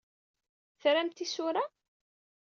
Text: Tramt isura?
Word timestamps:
Tramt 0.81 1.19
isura? 1.25 1.63